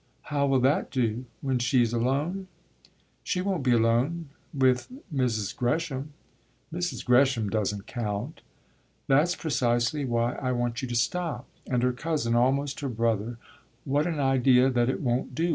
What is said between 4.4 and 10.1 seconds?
with Mrs. Gresham." "Mrs. Gresham doesn't count." "That's precisely